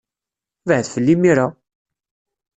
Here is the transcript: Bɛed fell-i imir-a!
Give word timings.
Bɛed 0.67 0.85
fell-i 0.93 1.13
imir-a! 1.15 1.47